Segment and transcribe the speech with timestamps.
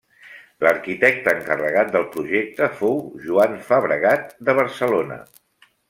[0.67, 5.25] L’arquitecte encarregat del projecte fou Joan Fabregat de Barcelona.